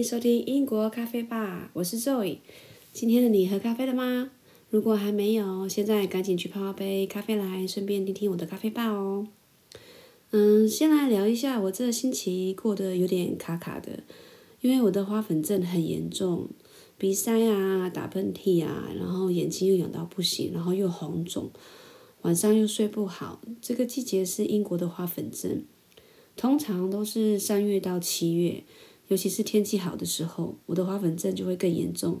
[0.00, 2.38] 迎收听英国咖啡吧，我是 Zoe。
[2.90, 4.30] 今天的你喝咖啡了吗？
[4.70, 9.28] 如果还没有，现在赶紧去泡杯咖啡来，顺便听听我的咖啡吧哦。
[10.30, 14.02] 嗯，先来聊一下我这星期过得有点卡卡的，
[14.62, 16.48] 因为我的花粉症很严重，
[16.96, 21.50] 鼻塞啊，打喷嚏啊，然后眼睛又痒到不行，然后又红肿，
[22.22, 23.42] 晚上又睡不好。
[23.60, 25.62] 这个季节是英国的花粉症。
[26.36, 28.64] 通常都是三月到七月，
[29.10, 32.20] 尤其是天气好的时候，我的花粉症就会更严重。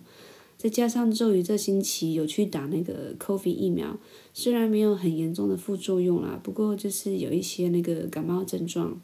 [0.58, 3.96] 再加上周瑜这星期有去打那个 COVID 疫苗，
[4.34, 9.00] 虽然没有很严重的副作用啦，不过就是有一些那个感冒症状，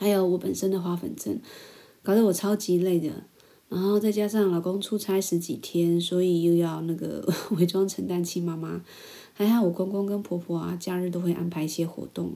[0.00, 1.40] 还有我本身的花粉症，
[2.02, 3.24] 搞得我超级累的。
[3.68, 7.24] 然后再加上老公出差十几天，所以又要那个
[7.56, 8.84] 伪装成单亲妈妈，
[9.32, 12.34] 还好我公公跟婆婆啊，假日都会安排一些活动。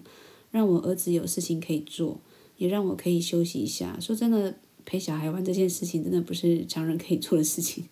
[0.50, 2.20] 让我儿子有事情可以做，
[2.56, 3.97] 也让我可以休息一下。
[4.00, 4.56] 说真的，
[4.91, 7.84] 陪小孩玩这件事情真的不是常人可以做的事情。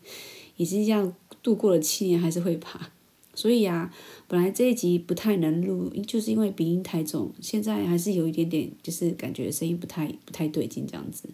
[0.56, 2.90] 也是这样度过了七年，还是会怕。
[3.36, 3.94] 所以啊，
[4.26, 7.30] 本来这一集不太能录，就是因为鼻音太重。
[7.40, 11.28] 现在还是有一点点，就是感觉声音不太不太对劲这样子。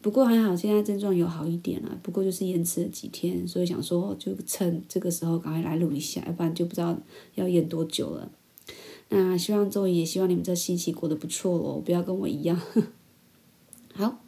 [0.00, 1.98] 不过还好，现在症状有好一点了。
[2.00, 6.96] 不过就是延迟了几天，所以想说就趁这个时候赶快来录一下，要不然就不知道
[7.34, 8.30] 要演多久了。
[9.08, 12.60] 那希望周也希望你们这星期过得不错哦，不要跟我一样。
[13.94, 14.23] 好，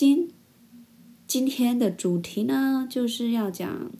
[0.00, 0.30] 今
[1.26, 3.92] 今天的主题呢，就是要讲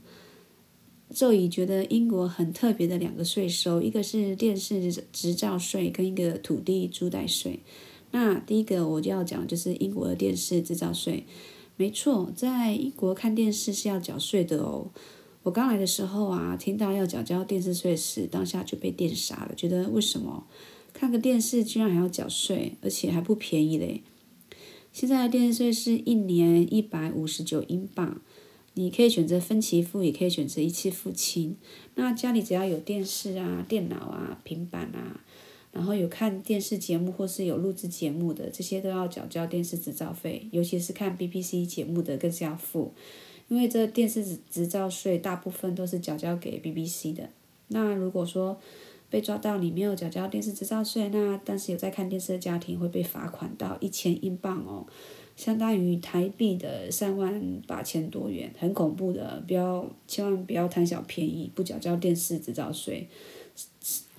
[1.11, 7.61] 周乙觉得英国很特别的两个税收，一个是电视执照税，跟一个土地租贷税。
[8.13, 11.27] 那第一个我就要讲，就是英国的电视制造税。
[11.77, 14.91] 没错，在英国看电视是要缴税的哦。
[15.43, 20.47] 我刚来的时候啊，听到要缴交电视税时，当下就被电傻了，觉得为什么
[20.95, 24.03] 看个电视居然还要缴税，而且还不便宜嘞？
[24.93, 28.21] 现在的电视税是一年一百五十九英镑，
[28.75, 31.57] 你可以选择分期付，也可以选择一次付清。
[31.95, 35.21] 那家里只要有电视啊、电脑啊、平板啊，
[35.73, 42.93] 然后有看电视节目或是有录制节目的，这些都要缴交电视执照费，尤其是看 BBC 节目的更是要付。
[43.49, 47.31] 因为这电视执执照税大部分都是缴交给 BBC 的，
[47.69, 48.61] 那如果说
[49.11, 54.87] 被抓到你没有缴交电视执照税，那但是有在看电视的家庭会被罚款到一千英镑哦，
[55.37, 63.09] 相当于台币的三万八千多元，很恐怖的，不要千万不要贪小便宜，不缴交电视执照税，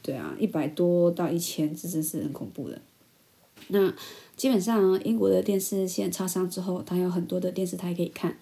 [0.01, 2.81] 对啊，一百多到一千，这真是很恐怖的。
[3.69, 3.93] 那
[4.35, 8.37] 基本上英国的电视线插上之后，它有很多的电视台可以看。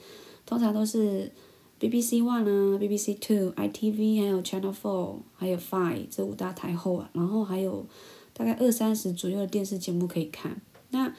[0.45, 1.31] 通常都是
[1.79, 7.85] BBC One 啊，BBC Two、ITV，还有 Channel Four，还有 Five 这五大台后啊，然后还有
[8.33, 10.61] 大概二三十左右的电视节目可以看。
[10.89, 11.13] 那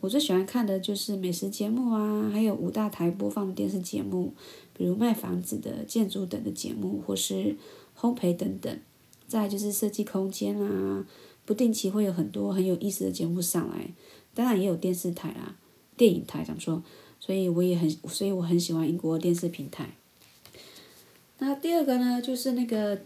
[0.00, 4.32] 我最喜欢看的就是美食节目啊，还有五大台播放的电视节目，
[4.76, 7.56] 比如卖房子的、建筑等的节目，或是
[7.96, 8.80] 烘焙等等。
[9.28, 11.06] 再就是设计空间啊，
[11.44, 13.92] 不定期会有很多很有意思的节目上来。
[14.34, 15.54] 当然也有电视台啦，
[15.96, 16.82] 电影台，怎么说。
[17.20, 19.94] 所以我也很，所以我很喜欢英国电视平台。
[21.40, 23.00] 那第二个呢，就是那个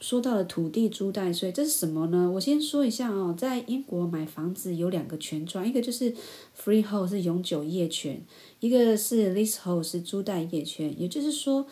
[0.00, 2.30] 说到了土地租贷税，这是什么呢？
[2.34, 6.12] 我先说一下哦，在英国买房子有两个权状，一个就是
[6.60, 8.20] freehold 是永久业权，
[8.58, 11.00] 一个是 leasehold 是租贷业权。
[11.00, 11.64] 也就是说，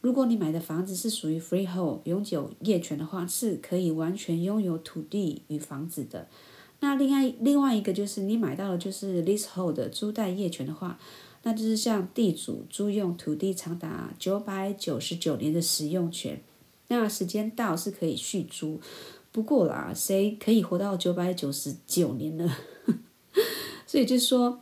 [0.00, 6.28] 如果你买的房子是属于 freehold 永久业权的话，是可以完全拥有土地与房子的。
[6.80, 10.98] 那另外另外一个就是你买到的就是 leasehold 租贷业权的话，
[11.44, 16.40] 那就是向地主租用土地长达九百九十九年的使用权，
[16.88, 18.80] 那时间到是可以续租。
[19.32, 22.54] 不过啦，谁可以活到九百九十九年呢？
[23.86, 24.60] 所以就说，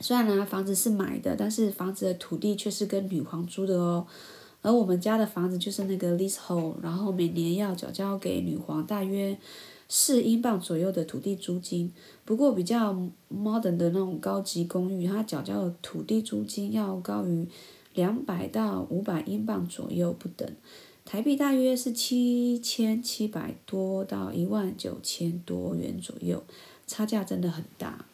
[0.00, 4.06] 虽然呢房子是买的，但是房子的土地却是跟女皇租的哦。
[4.62, 9.38] 而我们家的房子就是那个 leasehold，然后每年要缴交给女皇大约。
[9.88, 11.92] 四英镑左右的土地租金，
[12.24, 12.92] 不过比较
[13.32, 17.48] modern 的那种高级公寓，它缴交的土地租金要高于
[17.94, 20.46] 两百到五百英镑左右不等，
[21.04, 26.44] 台币大约是七千七百多到一万九千多元左右，
[26.86, 28.04] 差价真的很大。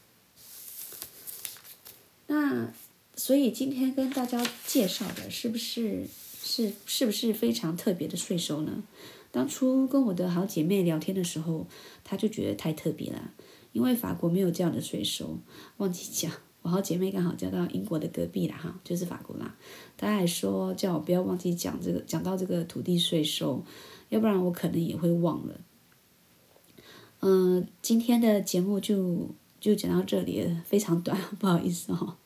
[2.28, 2.72] 那
[3.16, 6.06] 所以今天跟大家介绍的是不是
[6.40, 8.84] 是是不是非常特别的税收呢？
[9.34, 11.66] 当初跟我的好姐妹聊天的时候，
[12.04, 13.32] 她就觉得太特别了，
[13.72, 15.36] 因为法国没有这样的税收。
[15.78, 16.30] 忘记讲，
[16.62, 19.56] 我好姐妹刚好嫁到英国的隔壁了，哈，就是法国啦。
[19.96, 23.64] 她还说叫我不要忘记讲这个，讲到这个土地税收，
[24.08, 25.60] 要不然我可能也会忘了。
[27.18, 29.28] 嗯，今天的节目就
[29.58, 32.16] 就讲到这里，非常短， 不好意思哦。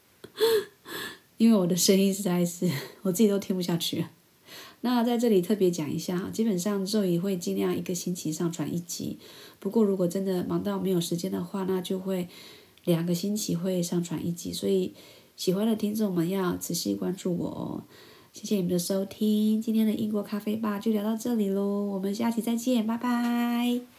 [1.38, 2.70] 因为我的声音实在是
[3.00, 4.04] 我自己都听不下去。
[4.80, 9.18] 那在这里特别讲一下，基本上周也会尽量一个星期上传一集。
[9.58, 12.28] 不过如果真的忙到没有时间的话，那就会
[12.84, 14.52] 两个星期会上传一集。
[14.52, 14.94] 所以
[15.36, 17.82] 喜欢的听众们要仔细关注我哦。
[18.32, 23.97] 谢谢你们的收听，今天的英国咖啡吧就聊到这里喽，我们下期再见，拜拜。